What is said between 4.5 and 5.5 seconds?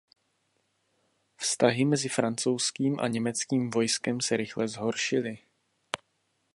zhoršily.